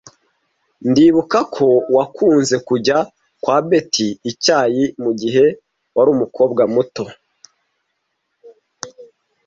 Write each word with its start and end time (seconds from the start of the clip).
Ndibuka 0.89 1.39
ko 1.55 1.67
wakunze 1.95 2.55
kujya 2.67 2.97
kwa 3.43 3.57
Betty 3.69 4.07
icyayi 4.31 4.83
mugihe 5.03 5.45
wari 5.95 6.09
umukobwa 6.15 6.61
muto. 6.73 7.05